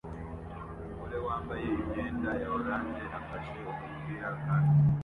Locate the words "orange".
2.57-3.03